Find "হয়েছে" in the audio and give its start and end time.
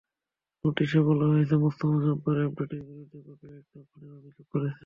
1.31-1.55